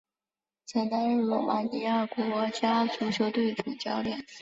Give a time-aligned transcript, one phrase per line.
[0.65, 4.25] 曾担任罗马尼亚国家足球队主教练。